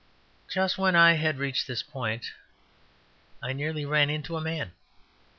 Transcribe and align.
Just 0.49 0.79
when 0.79 0.95
I 0.95 1.13
had 1.13 1.37
reached 1.37 1.67
this 1.67 1.83
point 1.83 2.31
I 3.43 3.53
nearly 3.53 3.85
ran 3.85 4.09
into 4.09 4.35
a 4.35 4.41
man. 4.41 4.71